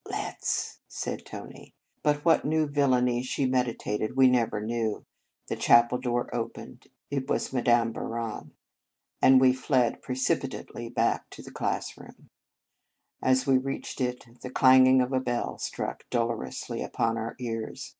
[0.10, 1.72] "Let s "* said Tony.
[2.02, 5.06] But what new villainy she medi tated, we never knew.
[5.46, 8.52] The chapel door opened, it was Madame Bou ron,
[9.22, 12.28] and we fled precipitately back to the schoolroom.
[13.22, 17.96] As we reached it, the clanging of a bell struck dolor ously upon our ears.